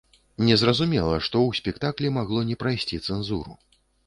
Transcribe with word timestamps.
Незразумела, 0.45 1.19
што 1.27 1.35
ў 1.49 1.59
спектаклі 1.59 2.11
магло 2.17 2.39
не 2.49 2.59
прайсці 2.65 3.01
цэнзуру. 3.07 3.53